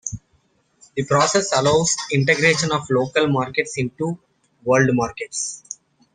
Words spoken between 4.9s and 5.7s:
markets.